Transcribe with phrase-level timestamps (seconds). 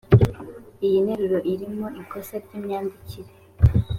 [0.85, 3.31] iyi nteruro irimo ikosa ry imyandikire